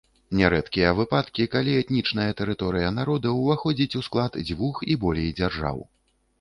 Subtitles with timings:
[0.37, 5.89] Нярэдкія выпадкі, калі этнічная тэрыторыя народа ўваходзіць у склад дзвюх і болей дзяржаў.